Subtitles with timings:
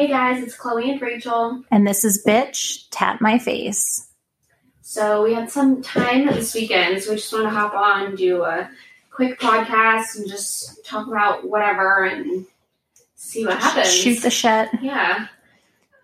[0.00, 1.62] Hey guys, it's Chloe and Rachel.
[1.70, 4.08] And this is Bitch Tat My Face.
[4.80, 8.42] So we had some time this weekend, so we just want to hop on, do
[8.42, 8.70] a
[9.10, 12.46] quick podcast, and just talk about whatever and
[13.14, 13.92] see what happens.
[13.92, 14.70] Shoot the shit.
[14.80, 15.26] Yeah.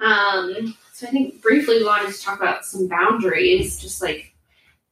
[0.00, 4.34] Um, so I think briefly we wanted to talk about some boundaries, just like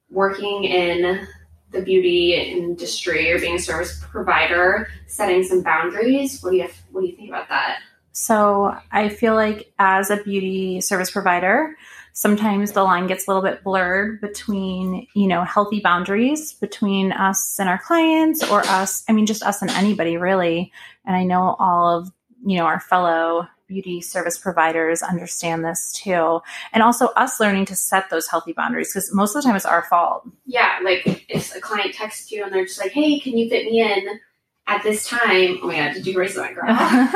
[0.08, 1.28] working in
[1.72, 6.42] the beauty industry or being a service provider, setting some boundaries.
[6.42, 7.80] What do you what do you think about that?
[8.14, 11.76] So I feel like as a beauty service provider,
[12.12, 17.58] sometimes the line gets a little bit blurred between, you know, healthy boundaries between us
[17.58, 20.72] and our clients or us, I mean, just us and anybody really.
[21.04, 22.12] And I know all of,
[22.46, 26.40] you know, our fellow beauty service providers understand this too.
[26.72, 29.66] And also us learning to set those healthy boundaries because most of the time it's
[29.66, 30.28] our fault.
[30.46, 30.78] Yeah.
[30.84, 33.80] Like if a client texts you and they're just like, hey, can you fit me
[33.80, 34.20] in?
[34.66, 36.64] At this time, oh my god, did you erase my girl?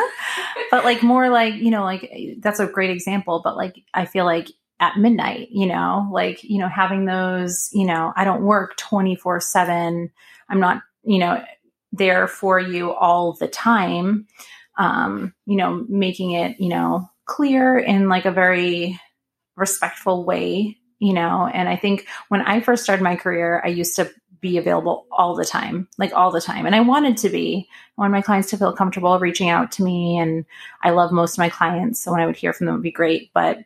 [0.71, 4.25] but like more like, you know, like that's a great example, but like I feel
[4.25, 4.49] like
[4.81, 9.41] at midnight, you know, like, you know, having those, you know, I don't work 24
[9.41, 10.11] 7.
[10.49, 11.43] I'm not, you know,
[11.93, 14.27] there for you all the time.
[14.77, 19.01] Um, you know, making it, you know, clear in like a very
[19.57, 21.49] respectful way, you know.
[21.53, 24.09] And I think when I first started my career, I used to
[24.41, 26.67] be available all the time, like all the time.
[26.67, 27.69] And I wanted to be.
[27.97, 30.19] I wanted my clients to feel comfortable reaching out to me.
[30.19, 30.45] And
[30.83, 32.01] I love most of my clients.
[32.01, 33.31] So when I would hear from them, would be great.
[33.35, 33.59] But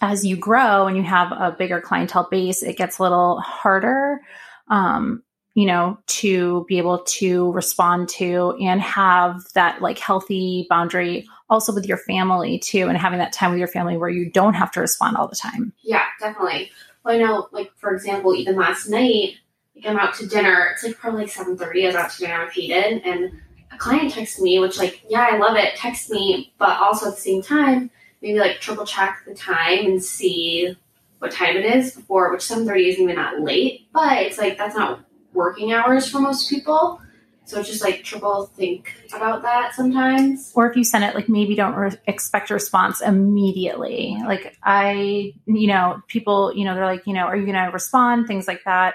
[0.00, 4.20] as you grow and you have a bigger clientele base, it gets a little harder,
[4.68, 5.22] um,
[5.54, 11.72] you know, to be able to respond to and have that like healthy boundary also
[11.72, 14.70] with your family too, and having that time with your family where you don't have
[14.72, 15.72] to respond all the time.
[15.82, 16.70] Yeah, definitely.
[17.04, 19.36] Well, I know, like, for example, even last night,
[19.76, 20.70] like I'm out to dinner.
[20.72, 21.84] It's like probably like seven thirty.
[21.84, 23.32] I was out to dinner with Hayden, and
[23.72, 25.76] a client texted me, which like yeah, I love it.
[25.76, 27.90] Text me, but also at the same time,
[28.22, 30.76] maybe like triple check the time and see
[31.18, 32.30] what time it is before.
[32.32, 36.20] Which seven thirty isn't even that late, but it's like that's not working hours for
[36.20, 37.00] most people.
[37.46, 40.50] So just like triple think about that sometimes.
[40.54, 44.16] Or if you send it, like maybe don't re- expect a response immediately.
[44.24, 47.70] Like I, you know, people, you know, they're like, you know, are you going to
[47.70, 48.28] respond?
[48.28, 48.94] Things like that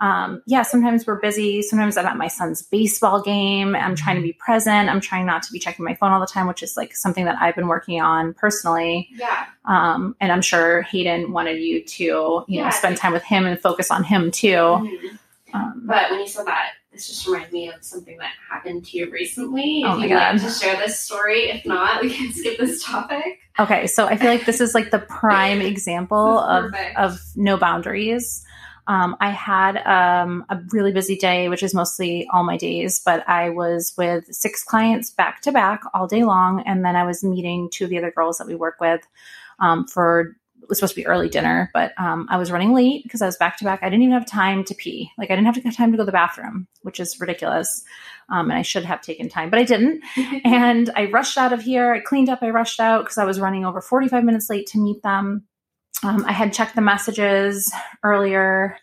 [0.00, 1.60] um, yeah, sometimes we're busy.
[1.60, 3.76] Sometimes I'm at my son's baseball game.
[3.76, 4.88] I'm trying to be present.
[4.88, 7.26] I'm trying not to be checking my phone all the time, which is like something
[7.26, 9.10] that I've been working on personally.
[9.12, 9.46] Yeah.
[9.66, 13.44] Um, and I'm sure Hayden wanted you to, you yeah, know, spend time with him
[13.44, 14.48] and focus on him too.
[14.48, 15.16] Mm-hmm.
[15.52, 18.98] Um, but when you said that, this just reminded me of something that happened to
[18.98, 19.82] you recently.
[19.84, 20.38] Oh if my you God.
[20.38, 23.38] to share this story, if not, we can skip this topic.
[23.58, 28.44] Okay, so I feel like this is like the prime example of of no boundaries.
[28.86, 33.28] Um, I had um, a really busy day, which is mostly all my days, but
[33.28, 36.62] I was with six clients back to back all day long.
[36.66, 39.06] And then I was meeting two of the other girls that we work with
[39.60, 43.02] um, for it was supposed to be early dinner, but um, I was running late
[43.02, 43.80] because I was back to back.
[43.82, 45.10] I didn't even have time to pee.
[45.18, 47.82] Like I didn't have time to go to the bathroom, which is ridiculous.
[48.28, 50.02] Um, and I should have taken time, but I didn't.
[50.44, 51.92] and I rushed out of here.
[51.92, 52.42] I cleaned up.
[52.42, 55.44] I rushed out because I was running over 45 minutes late to meet them.
[56.02, 58.78] Um, I had checked the messages earlier,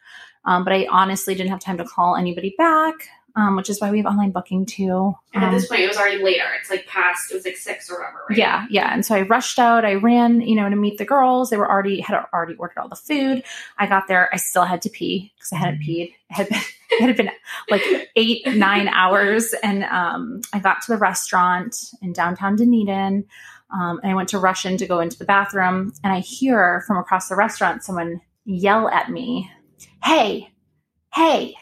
[0.46, 2.94] um, but I honestly didn't have time to call anybody back,
[3.36, 5.16] um, which is why we have online booking too.
[5.34, 6.46] And at this um, point, it was already later.
[6.60, 8.38] It's like past, it was like six or whatever, right?
[8.38, 8.94] Yeah, yeah.
[8.94, 9.84] And so I rushed out.
[9.84, 11.50] I ran, you know, to meet the girls.
[11.50, 13.44] They were already had already ordered all the food.
[13.78, 14.30] I got there.
[14.32, 16.14] I still had to pee because I hadn't peed.
[16.30, 17.32] It had been it had been
[17.70, 17.84] like
[18.16, 23.26] eight nine hours, and um, I got to the restaurant in downtown Dunedin.
[23.72, 26.84] Um, and I went to rush in to go into the bathroom, and I hear
[26.88, 29.52] from across the restaurant someone yell at me,
[30.04, 30.50] Hey,
[31.14, 31.56] hey,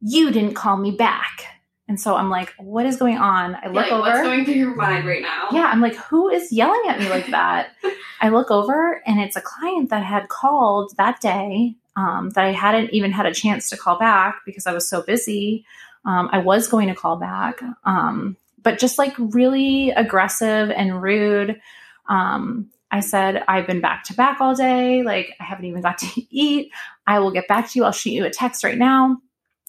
[0.00, 1.44] you didn't call me back.
[1.88, 3.56] And so I'm like, what is going on?
[3.56, 4.02] I look like, over.
[4.02, 5.48] What's going through your mind right now?
[5.50, 7.72] Yeah, I'm like, who is yelling at me like that?
[8.20, 12.52] I look over and it's a client that had called that day um, that I
[12.52, 15.64] hadn't even had a chance to call back because I was so busy.
[16.04, 17.60] Um, I was going to call back.
[17.84, 21.60] Um, but just like really aggressive and rude.
[22.08, 25.02] Um, I said, I've been back to back all day.
[25.02, 26.72] Like, I haven't even got to eat.
[27.06, 27.84] I will get back to you.
[27.84, 29.18] I'll shoot you a text right now.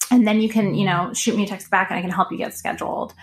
[0.10, 2.32] And then you can, you know, shoot me a text back and I can help
[2.32, 3.14] you get scheduled.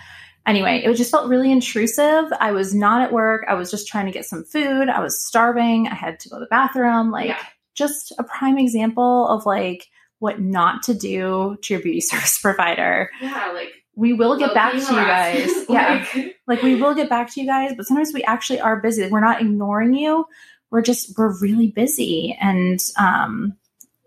[0.46, 2.24] Anyway, it just felt really intrusive.
[2.40, 3.44] I was not at work.
[3.46, 4.88] I was just trying to get some food.
[4.88, 5.88] I was starving.
[5.88, 7.10] I had to go to the bathroom.
[7.10, 7.42] Like, yeah.
[7.74, 9.88] just a prime example of like
[10.20, 13.10] what not to do to your beauty service provider.
[13.20, 15.50] Yeah, like we will get back to you guys.
[15.68, 16.06] yeah.
[16.46, 19.08] like we will get back to you guys, but sometimes we actually are busy.
[19.08, 20.24] We're not ignoring you.
[20.70, 23.56] We're just we're really busy and um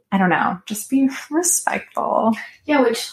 [0.10, 2.32] I don't know, just be respectful.
[2.66, 3.12] Yeah, which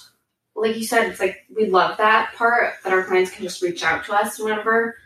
[0.55, 3.83] like you said, it's like we love that part that our clients can just reach
[3.83, 4.97] out to us whenever.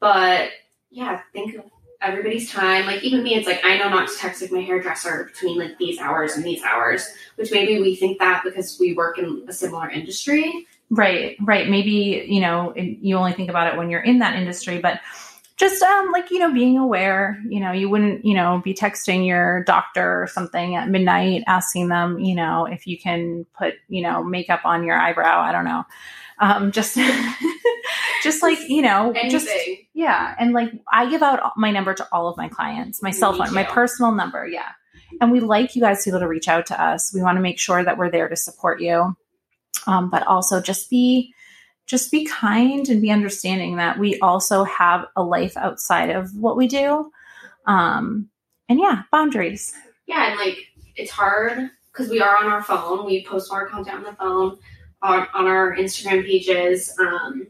[0.00, 0.50] But
[0.90, 1.64] yeah, think of
[2.02, 2.86] everybody's time.
[2.86, 5.78] Like even me, it's like I know not to text like my hairdresser between like
[5.78, 9.52] these hours and these hours, which maybe we think that because we work in a
[9.52, 10.66] similar industry.
[10.94, 11.68] Right, right.
[11.68, 15.00] Maybe, you know, you only think about it when you're in that industry, but
[15.56, 19.26] just um like, you know, being aware, you know, you wouldn't, you know, be texting
[19.26, 24.02] your doctor or something at midnight asking them, you know, if you can put, you
[24.02, 25.84] know, makeup on your eyebrow, I don't know.
[26.38, 26.98] Um just
[28.22, 29.48] just like, you know, just
[29.94, 33.32] yeah, and like I give out my number to all of my clients, my cell
[33.32, 34.70] phone, my personal number, yeah.
[35.20, 37.14] And we like you guys to be able to reach out to us.
[37.14, 39.16] We want to make sure that we're there to support you,
[39.86, 41.32] um, but also just be
[41.86, 46.56] just be kind and be understanding that we also have a life outside of what
[46.56, 47.10] we do.
[47.66, 48.30] Um,
[48.70, 49.74] and yeah, boundaries.
[50.06, 50.56] yeah, and like
[50.96, 53.04] it's hard because we are on our phone.
[53.04, 54.58] We post our content on the phone
[55.02, 56.92] on, on our Instagram pages.
[56.98, 57.46] Um,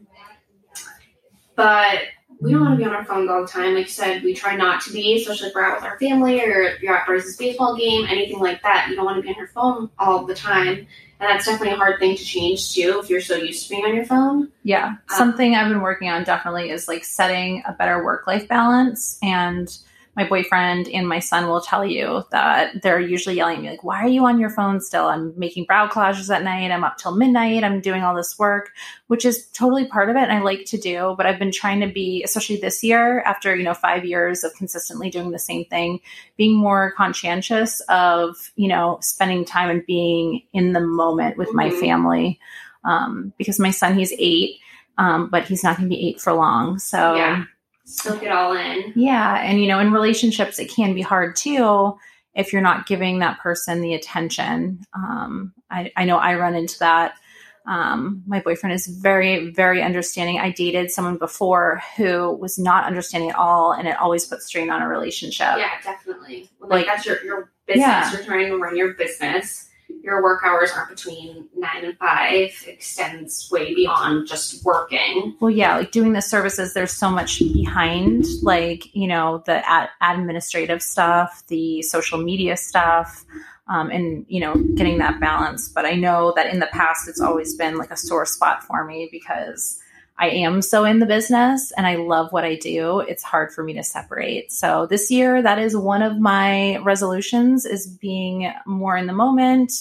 [1.55, 2.01] but
[2.39, 3.73] we don't want to be on our phones all the time.
[3.73, 6.41] Like you said, we try not to be, especially if we're out with our family
[6.41, 8.87] or you're at Bryce's baseball game, anything like that.
[8.89, 10.87] You don't want to be on your phone all the time.
[11.19, 13.85] And that's definitely a hard thing to change too if you're so used to being
[13.85, 14.51] on your phone.
[14.63, 14.87] Yeah.
[14.87, 19.17] Um, Something I've been working on definitely is like setting a better work life balance.
[19.23, 19.75] And
[20.15, 23.83] my boyfriend and my son will tell you that they're usually yelling at me, like,
[23.83, 25.07] why are you on your phone still?
[25.07, 26.71] I'm making brow collages at night.
[26.71, 27.63] I'm up till midnight.
[27.63, 28.71] I'm doing all this work,
[29.07, 30.19] which is totally part of it.
[30.21, 33.55] And I like to do, but I've been trying to be, especially this year, after,
[33.55, 35.99] you know, five years of consistently doing the same thing,
[36.37, 41.69] being more conscientious of, you know, spending time and being in the moment with my
[41.69, 41.79] Mhm.
[41.79, 42.39] family.
[42.83, 44.59] Um, because my son, he's eight,
[44.97, 46.79] um, but he's not going to be eight for long.
[46.79, 47.43] So, Yeah.
[47.85, 48.93] Soak it all in.
[48.95, 51.97] yeah, and you know, in relationships, it can be hard too
[52.33, 54.81] if you're not giving that person the attention.
[54.93, 57.13] Um, I, I know I run into that.
[57.67, 60.39] Um, my boyfriend is very, very understanding.
[60.39, 64.69] I dated someone before who was not understanding at all, and it always puts strain
[64.69, 65.55] on a relationship.
[65.57, 66.49] Yeah, definitely.
[66.59, 67.85] Like, Like- that's your, your business.
[67.87, 68.11] Yeah.
[68.11, 69.69] You're trying to run your business.
[70.05, 72.51] Your work hours aren't between nine and five.
[72.67, 75.35] Extends way beyond just working.
[75.39, 79.89] Well, yeah, like doing the services, there's so much behind, like, you know, the ad-
[80.01, 83.25] administrative stuff, the social media stuff,
[83.67, 85.69] um, and, you know, getting that balance.
[85.69, 88.85] But I know that in the past, it's always been like a sore spot for
[88.85, 89.81] me because
[90.17, 92.99] I am so in the business and I love what I do.
[93.01, 94.51] It's hard for me to separate.
[94.51, 99.73] So this year, that is one of my resolutions is being more in the moment,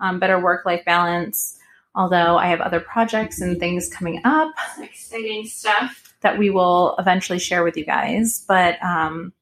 [0.00, 1.58] um, better work life balance.
[1.94, 4.52] Although I have other projects and things coming up,
[4.82, 6.14] Exciting stuff.
[6.22, 8.44] that we will eventually share with you guys.
[8.48, 9.32] But um,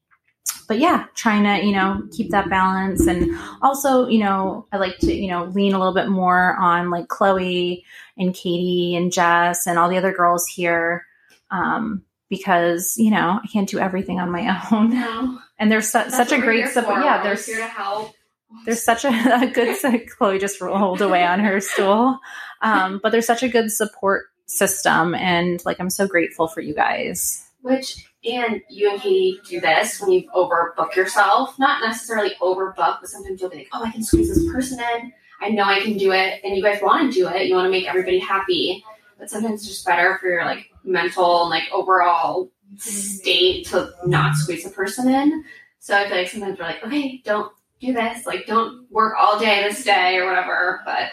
[0.67, 3.31] but yeah, trying to you know keep that balance, and
[3.61, 7.07] also you know I like to you know lean a little bit more on like
[7.07, 7.83] Chloe
[8.17, 11.05] and Katie and Jess and all the other girls here.
[11.51, 16.09] Um, because you know I can't do everything on my own, No, and there's su-
[16.09, 17.03] such a great support.
[17.03, 18.13] Yeah, We're there's here to help.
[18.65, 19.09] there's such a,
[19.41, 19.77] a good
[20.17, 22.19] Chloe just rolled away on her stool
[22.61, 26.73] um, but there's such a good support system and like i'm so grateful for you
[26.75, 31.57] guys Which and you and Katie do this when you overbook yourself.
[31.59, 35.13] Not necessarily overbook, but sometimes you'll be like, "Oh, I can squeeze this person in.
[35.41, 37.47] I know I can do it." And you guys want to do it.
[37.47, 38.83] You want to make everybody happy.
[39.19, 44.35] But sometimes it's just better for your like mental and like overall state to not
[44.35, 45.43] squeeze a person in.
[45.79, 48.25] So I feel like sometimes we're like, "Okay, don't do this.
[48.25, 51.11] Like, don't work all day this day or whatever." But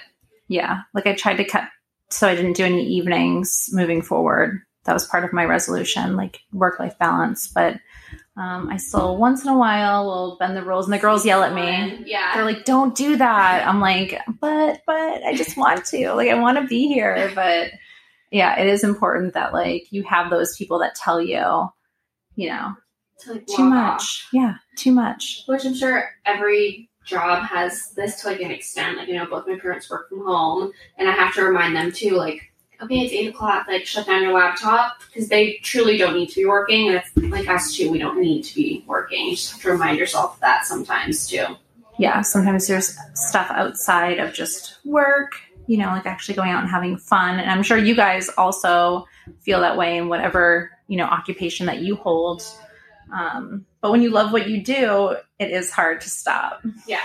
[0.50, 1.64] yeah like i tried to cut
[2.10, 6.40] so i didn't do any evenings moving forward that was part of my resolution like
[6.52, 7.48] work life balance.
[7.48, 7.76] But
[8.36, 11.42] um, i still once in a while will bend the rules and the girls yell
[11.42, 12.04] at me.
[12.06, 12.34] Yeah.
[12.34, 13.66] they're like don't do that.
[13.66, 16.12] I'm like but but i just want to.
[16.12, 17.30] Like i want to be here.
[17.34, 17.72] But
[18.30, 21.68] yeah it is important that like you have those people that tell you
[22.36, 22.74] you know
[23.18, 24.00] to, like, too much.
[24.02, 24.28] off.
[24.32, 25.42] yeah too much.
[25.46, 28.96] Which I'm sure every job has this to like an extent.
[28.96, 31.92] Like, you know, both my parents work from home, and I have to remind them
[31.92, 32.40] too, like,
[32.82, 36.36] okay, it's eight o'clock, like, shut down your laptop, because they truly don't need to
[36.36, 36.88] be working.
[36.88, 39.26] And it's like us too, we don't need to be working.
[39.26, 41.44] You just have to remind yourself of that sometimes too.
[41.98, 45.32] yeah, sometimes there's stuff outside of just work,
[45.66, 47.38] you know, like actually going out and having fun.
[47.38, 49.06] And I'm sure you guys also
[49.40, 52.42] feel that way in whatever, you know, occupation that you hold.
[53.12, 56.62] Um, but when you love what you do, it is hard to stop.
[56.86, 56.98] Yeah.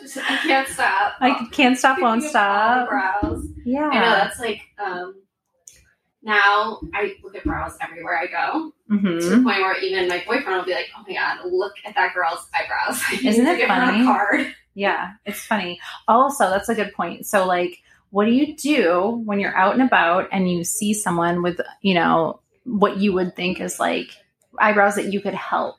[0.00, 1.14] Just, I can't stop.
[1.20, 2.88] I can't stop, won't Thinking of all the stop.
[2.88, 3.46] Brows.
[3.64, 3.88] Yeah.
[3.88, 5.22] I know that's like um
[6.22, 8.72] now I look at brows everywhere I go.
[8.88, 11.72] to hmm the point where even my boyfriend will be like, "Oh my god, look
[11.84, 14.04] at that girl's eyebrows." Isn't to it funny?
[14.04, 14.54] card.
[14.74, 15.80] Yeah, it's funny.
[16.08, 17.26] Also, that's a good point.
[17.26, 21.42] So, like, what do you do when you're out and about and you see someone
[21.42, 24.08] with, you know, what you would think is like
[24.58, 25.76] eyebrows that you could help?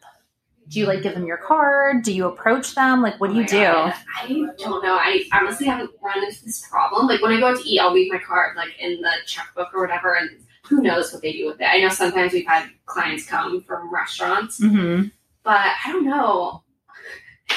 [0.69, 2.03] Do you like give them your card?
[2.03, 3.01] Do you approach them?
[3.01, 3.63] Like, what do Oh you do?
[3.63, 3.93] God.
[4.21, 4.27] I
[4.57, 4.95] don't know.
[4.95, 7.05] I honestly haven't run into this problem.
[7.07, 9.73] Like when I go out to eat, I'll leave my card like in the checkbook
[9.73, 10.29] or whatever, and
[10.67, 11.65] who knows what they do with it.
[11.65, 15.03] I know sometimes we've had clients come from restaurants, hmm
[15.43, 16.63] but I don't know.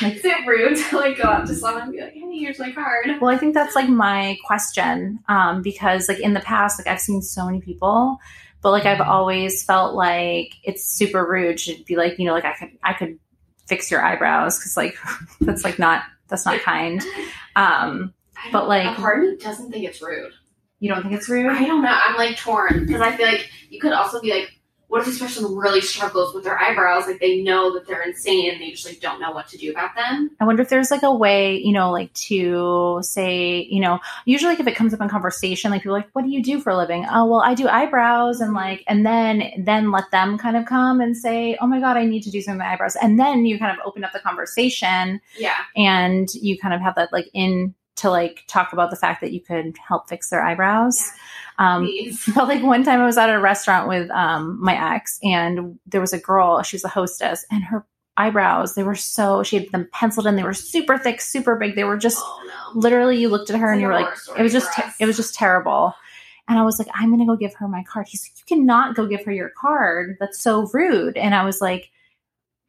[0.03, 2.59] Like- Is it rude to like go up to someone and be like, "Hey, here's
[2.59, 3.07] my card"?
[3.19, 7.01] Well, I think that's like my question um, because, like, in the past, like, I've
[7.01, 8.19] seen so many people,
[8.67, 12.45] but like, I've always felt like it's super rude to be like, you know, like,
[12.45, 13.17] I could, I could
[13.69, 14.97] fix your eyebrows because, like,
[15.41, 17.01] that's like not, that's not kind.
[17.55, 18.13] Um,
[18.51, 20.33] But, like- part of me doesn't think it's rude.
[20.81, 21.47] you don't think it's rude?
[21.47, 21.97] I don't know.
[21.97, 24.56] I'm like torn because I feel like you could also be like,
[24.89, 27.07] what if this person really struggles with their eyebrows?
[27.07, 29.71] Like they know that they're insane and they just like don't know what to do
[29.73, 30.31] about them.
[30.39, 34.53] I wonder if there's like a way, you know, like to say, you know, usually
[34.53, 36.61] like if it comes up in conversation, like people are like, what do you do
[36.61, 37.05] for a living?
[37.11, 41.01] Oh, well, I do eyebrows and like, and then, then let them kind of come
[41.01, 42.97] and say, oh my God, I need to do some with my eyebrows.
[42.97, 45.57] And then you kind of open up the conversation Yeah.
[45.75, 49.33] and you kind of have that like in to like talk about the fact that
[49.33, 51.11] you could help fix their eyebrows.
[51.59, 52.23] Um, Please.
[52.35, 56.01] but like one time I was at a restaurant with um my ex and there
[56.01, 57.87] was a girl, she was a hostess, and her
[58.19, 61.75] eyebrows, they were so she had them penciled in, they were super thick, super big.
[61.75, 62.43] They were just Oh
[62.75, 62.81] no.
[62.81, 64.43] literally you looked at her It's and you were like a like horror story it
[64.43, 65.95] was just te- it was just terrible.
[66.49, 68.07] And I was like, I'm gonna go give her my card.
[68.09, 70.17] He's like, You cannot go give her your card.
[70.21, 71.17] That's so rude.
[71.17, 71.91] And I was like,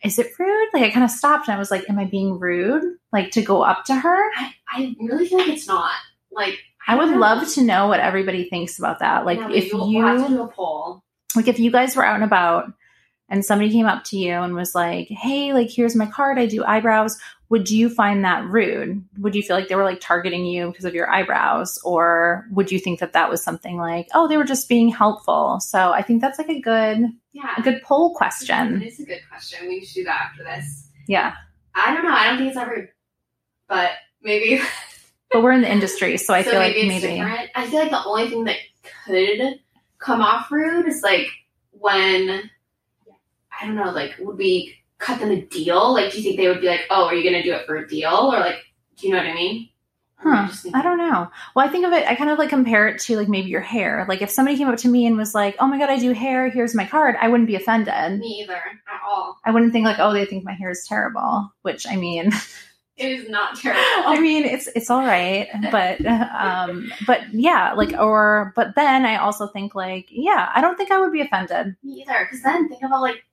[0.04, 0.70] Is it rude?
[0.74, 2.97] Like I kind of stopped and I was like, Am I being rude?
[3.14, 4.30] Like to go up to her?
[4.36, 5.92] I, I really feel like it's not.
[6.32, 7.20] Like I would don't know.
[7.20, 9.26] love to know what everybody thinks about that.
[9.26, 11.04] Like Yeah, if we'll, we'll have to you do a poll.
[11.36, 12.72] like if you guys were out and about
[13.30, 16.38] and somebody came up to you and was like, "Hey, like here's my card.
[16.40, 17.18] I do eyebrows."
[17.50, 19.06] Would you find that rude?
[19.20, 22.74] Would you feel like they were like targeting you because of your eyebrows or would
[22.74, 26.02] you think that that was something like, "Oh, they were just being helpful." So, I
[26.02, 27.54] think that's like a good Yeah.
[27.58, 28.82] a good poll question.
[28.82, 29.68] is a good question.
[29.70, 30.90] We should do that after this.
[31.08, 31.36] Yeah.
[31.74, 32.12] I don't know.
[32.14, 32.90] I don't think it's ever,
[33.68, 34.62] but maybe.
[35.30, 37.50] But we're in the industry, so I so feel like maybe different.
[37.54, 38.56] I feel like the only thing that
[39.06, 39.60] could
[39.98, 41.28] come off rude is like
[41.72, 42.50] when
[43.60, 45.94] I don't know, like would we cut them a deal?
[45.94, 47.66] Like, do you think they would be like, "Oh, are you going to do it
[47.66, 48.64] for a deal?" Or like,
[48.96, 49.70] do you know what I mean?
[50.20, 50.50] Huh.
[50.74, 51.30] I don't know.
[51.56, 53.62] Well, I think of it, I kind of like compare it to like maybe your
[53.62, 54.04] hair.
[54.10, 56.12] Like if somebody came up to me and was like, oh my God, I do
[56.12, 58.20] hair, here's my card, I wouldn't be offended.
[58.20, 59.38] Me either at all.
[59.46, 62.32] I wouldn't think like, oh, they think my hair is terrible, which I mean,
[62.98, 63.82] It is not terrible.
[64.06, 65.48] I mean, it's, it's all right.
[65.72, 70.78] But, um, but yeah, like, or, but then I also think like, yeah, I don't
[70.78, 71.76] think I would be offended.
[71.84, 72.26] Me either.
[72.26, 73.24] Because then think about like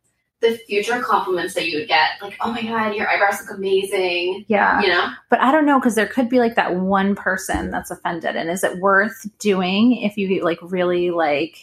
[0.40, 2.10] the future compliments that you would get.
[2.20, 4.44] Like, oh my god, your eyebrows look amazing.
[4.48, 4.82] Yeah.
[4.82, 5.08] You know?
[5.30, 8.36] But I don't know, because there could be like that one person that's offended.
[8.36, 11.56] And is it worth doing if you like really like,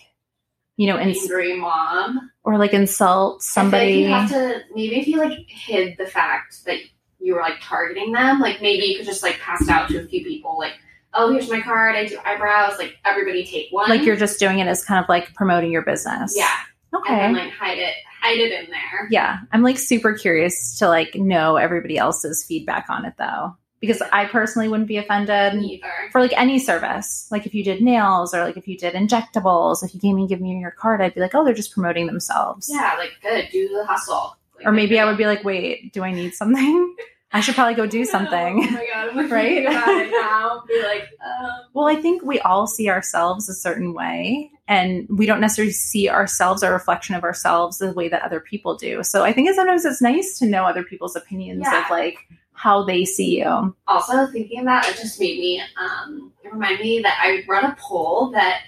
[0.77, 2.31] you know, ins- Angry mom.
[2.43, 4.07] or like insult somebody?
[4.07, 6.79] Like you have to maybe if you like hid the fact that
[7.21, 9.99] you were like targeting them, like maybe you could just like pass it out to
[10.03, 10.73] a few people, like,
[11.13, 13.89] oh, here's my card, I do eyebrows, like everybody take one.
[13.89, 16.33] like you're just doing it as kind of like promoting your business.
[16.35, 16.55] yeah,
[16.93, 17.13] Okay.
[17.13, 19.07] and then like hide it, hide it in there.
[19.11, 19.39] yeah.
[19.51, 23.55] I'm like super curious to like know everybody else's feedback on it though.
[23.79, 25.87] Because I personally wouldn't be offended Neither.
[26.11, 27.27] for like any service.
[27.31, 30.29] Like if you did nails or like if you did injectables, if you came and
[30.29, 32.69] give me your card, I'd be like, oh, they're just promoting themselves.
[32.71, 34.37] Yeah, like good, do the hustle.
[34.65, 36.95] Or maybe I would be like, wait, do I need something?
[37.33, 38.67] I should probably go do something.
[38.67, 39.47] Oh my god, I'm Right?
[39.63, 40.63] thinking about it now.
[40.67, 45.25] Be like, um, Well, I think we all see ourselves a certain way, and we
[45.25, 49.01] don't necessarily see ourselves or a reflection of ourselves the way that other people do.
[49.03, 51.85] So I think sometimes it's nice to know other people's opinions Yeah.
[51.85, 52.17] of like
[52.53, 53.75] how they see you.
[53.87, 57.75] also thinking that, it just made me um, it reminded me that I run a
[57.79, 58.63] poll that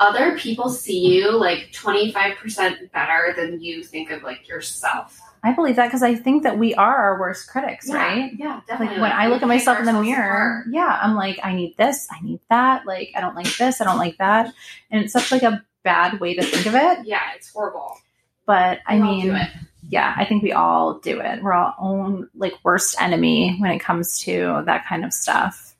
[0.00, 5.20] other people see you like 25% better than you think of like yourself.
[5.42, 8.32] I believe that because I think that we are our worst critics, Yeah, right?
[8.36, 8.96] Yeah, definitely.
[8.98, 10.66] Like when I look at myself in the mirror, apart.
[10.70, 12.84] yeah, I'm like, I need this, I need that.
[12.86, 14.52] Like, I don't like this, I don't like that,
[14.90, 17.06] and it's such like a bad way to think of it.
[17.06, 17.96] Yeah, it's horrible.
[18.44, 19.48] But I We all mean,
[19.88, 21.42] yeah, I think we all do it.
[21.42, 25.74] We're our own like worst enemy when it comes to that kind of stuff.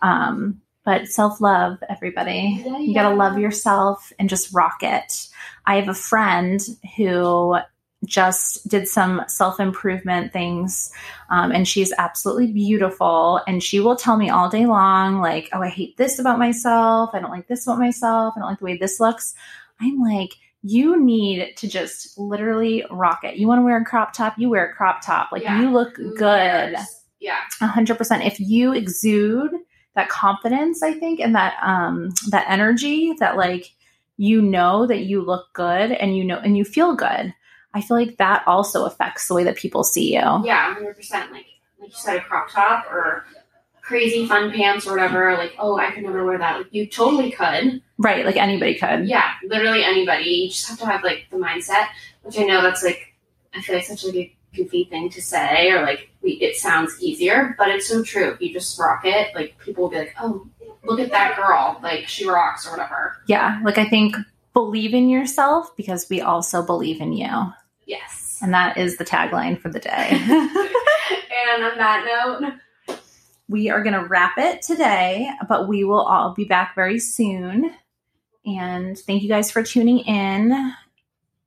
[0.00, 2.62] Um, but self love, everybody.
[2.64, 5.28] Yeah, You gotta love yourself and just rock it.
[5.66, 6.60] I have a friend
[6.96, 7.56] who
[8.04, 10.90] just did some self improvement things,
[11.30, 13.40] um, and she's absolutely beautiful.
[13.46, 17.10] And she will tell me all day long, like, "Oh, I hate this about myself.
[17.12, 18.34] I don't like this about myself.
[18.36, 19.34] I don't like the way this looks."
[19.80, 20.34] I'm like,
[20.64, 23.36] you need to just literally rock it.
[23.36, 25.30] You want to wear a crop top, you wear a crop top.
[25.32, 25.60] Like Yeah.
[25.60, 26.76] you look good.
[27.20, 27.38] Yeah.
[27.60, 28.24] A hundred percent.
[28.24, 29.52] If you exude
[29.94, 33.72] that confidence, I think, and that um that energy that like
[34.16, 37.34] you know that you look good and you know and you feel good.
[37.74, 40.44] I feel like that also affects the way that people see you.
[40.44, 41.32] Yeah, hundred percent.
[41.32, 41.46] Like
[41.80, 43.24] like you said, a crop top or
[43.80, 45.36] crazy fun pants or whatever.
[45.36, 46.58] Like, oh, I could never wear that.
[46.58, 47.82] Like, you totally could.
[47.98, 49.06] Right, like anybody could.
[49.06, 50.24] Yeah, literally anybody.
[50.24, 51.88] You just have to have like the mindset,
[52.22, 53.14] which I know that's like
[53.54, 56.96] I feel like such like a goofy thing to say, or like we, it sounds
[57.00, 58.32] easier, but it's so true.
[58.32, 60.46] If you just rock it, like people will be like, oh,
[60.84, 63.16] look at that girl, like she rocks or whatever.
[63.26, 64.16] Yeah, like I think
[64.52, 67.52] believe in yourself because we also believe in you.
[67.86, 68.38] Yes.
[68.42, 70.08] And that is the tagline for the day.
[70.10, 72.98] and on that note,
[73.48, 77.72] we are going to wrap it today, but we will all be back very soon.
[78.44, 80.72] And thank you guys for tuning in.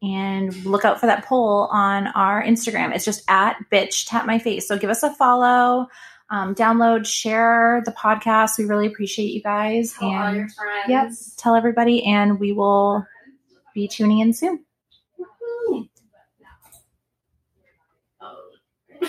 [0.05, 2.93] And look out for that poll on our Instagram.
[2.93, 4.67] It's just at bitch tat my face.
[4.67, 5.87] So give us a follow,
[6.29, 8.59] um, download, share the podcast.
[8.59, 9.93] We really appreciate you guys.
[9.93, 10.89] tell all and your friends.
[10.89, 13.05] yep, tell everybody, and we will
[13.73, 14.63] be tuning in soon.